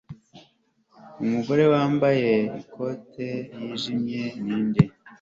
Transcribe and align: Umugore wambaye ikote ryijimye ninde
Umugore 1.23 1.63
wambaye 1.73 2.31
ikote 2.61 3.27
ryijimye 3.63 4.23
ninde 4.45 4.83